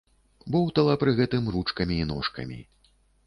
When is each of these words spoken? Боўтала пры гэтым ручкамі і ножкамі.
Боўтала 0.55 0.95
пры 1.03 1.11
гэтым 1.19 1.51
ручкамі 1.55 1.95
і 2.05 2.09
ножкамі. 2.13 2.59